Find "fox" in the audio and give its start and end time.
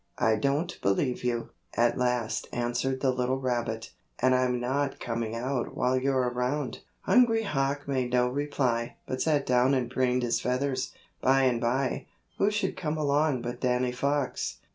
13.91-14.57